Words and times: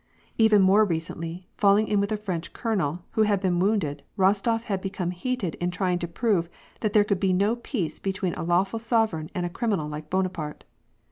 Even 0.39 0.63
more 0.63 0.83
recently, 0.83 1.47
falling 1.57 1.87
in 1.87 1.99
with 1.99 2.11
a 2.11 2.17
French 2.17 2.53
colonel, 2.53 3.05
who 3.11 3.21
had 3.21 3.39
been 3.39 3.59
wounded, 3.59 4.01
Eostof 4.17 4.63
had 4.63 4.81
become 4.81 5.11
heated 5.11 5.53
in 5.61 5.69
trying 5.69 5.99
to 5.99 6.07
prove 6.07 6.49
that 6.79 6.91
there 6.93 7.03
could 7.03 7.19
be 7.19 7.33
no 7.33 7.55
peace 7.57 7.99
between 7.99 8.33
a 8.33 8.41
lawful 8.41 8.79
sovereign 8.79 9.29
and 9.35 9.45
a 9.45 9.47
criminal 9.49 9.87
like 9.87 10.09
Bonaparte. 10.09 10.63